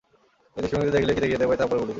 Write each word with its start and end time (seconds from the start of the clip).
এই 0.55 0.61
দৃষ্টিভঙ্গীতে 0.61 0.95
দেখিলে 0.95 1.13
কি 1.15 1.21
দেখিতে 1.23 1.45
পাই, 1.47 1.57
তাহা 1.57 1.69
পরে 1.69 1.77
বলিতেছি। 1.81 1.89